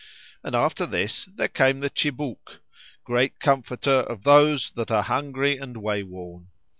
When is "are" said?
4.89-5.03